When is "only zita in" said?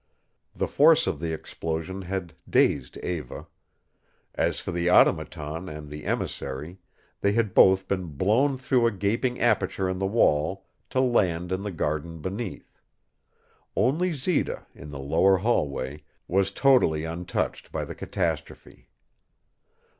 13.75-14.89